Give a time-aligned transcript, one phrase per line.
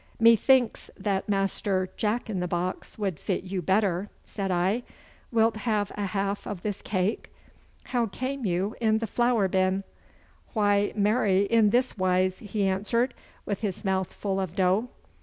[0.19, 4.81] 'Methinks that Master Jack in the box would fit you better,' said I.
[5.31, 7.31] 'Wilt have a half of this cake?
[7.83, 9.83] How came you in the flour bin?'
[10.53, 13.13] 'Why, marry, in this wise,' he answered,
[13.45, 14.89] with his mouth full of dough.